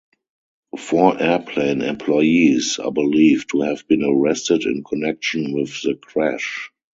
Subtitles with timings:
[0.79, 6.71] Four airline employees are believed to have been arrested in connection with the crash.